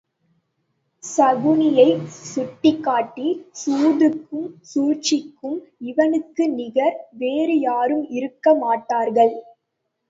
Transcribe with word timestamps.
சகுனியைச் 1.03 2.07
சுட்டிக்காட்டிச் 2.29 3.43
சூதுக்கும் 3.61 4.49
சூழ்ச்சிக்கும் 4.71 5.59
இவனுக்கு 5.85 6.45
நிகர் 6.55 6.97
வேறு 7.17 7.59
யாரும் 7.59 8.05
இருக்க 8.11 8.55
மாட்டார்கள். 8.57 9.33